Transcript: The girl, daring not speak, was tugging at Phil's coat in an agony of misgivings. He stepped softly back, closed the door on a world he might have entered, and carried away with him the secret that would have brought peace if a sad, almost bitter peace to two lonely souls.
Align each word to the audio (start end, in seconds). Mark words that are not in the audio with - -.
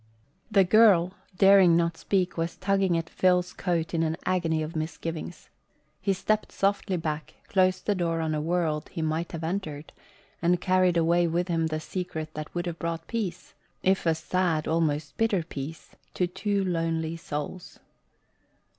The 0.49 0.63
girl, 0.63 1.13
daring 1.37 1.77
not 1.77 1.95
speak, 1.95 2.35
was 2.35 2.55
tugging 2.57 2.97
at 2.97 3.07
Phil's 3.07 3.53
coat 3.53 3.93
in 3.93 4.01
an 4.01 4.17
agony 4.25 4.63
of 4.63 4.75
misgivings. 4.75 5.51
He 6.01 6.11
stepped 6.11 6.51
softly 6.51 6.97
back, 6.97 7.35
closed 7.49 7.85
the 7.85 7.93
door 7.93 8.19
on 8.19 8.33
a 8.33 8.41
world 8.41 8.89
he 8.89 9.03
might 9.03 9.31
have 9.31 9.43
entered, 9.43 9.93
and 10.41 10.59
carried 10.59 10.97
away 10.97 11.27
with 11.27 11.49
him 11.49 11.67
the 11.67 11.79
secret 11.79 12.33
that 12.33 12.51
would 12.55 12.65
have 12.65 12.79
brought 12.79 13.05
peace 13.05 13.53
if 13.83 14.07
a 14.07 14.15
sad, 14.15 14.67
almost 14.67 15.17
bitter 15.17 15.43
peace 15.43 15.91
to 16.15 16.25
two 16.25 16.63
lonely 16.65 17.15
souls. 17.15 17.77